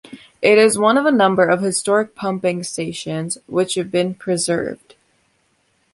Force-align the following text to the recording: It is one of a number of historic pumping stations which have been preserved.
It 0.41 0.57
is 0.57 0.79
one 0.79 0.97
of 0.97 1.05
a 1.05 1.11
number 1.11 1.45
of 1.45 1.61
historic 1.61 2.15
pumping 2.15 2.63
stations 2.63 3.37
which 3.45 3.75
have 3.75 3.91
been 3.91 4.15
preserved. 4.15 4.95